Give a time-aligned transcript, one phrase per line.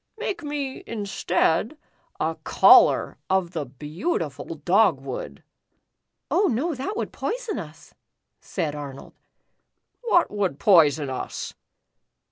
[0.17, 1.77] Make me, instead,
[2.19, 5.43] a collar of the beautiful dog wood."
[6.31, 7.93] "Oh no, that would poison us,"
[8.39, 9.13] said Arnold.
[10.01, 11.53] "What would poison us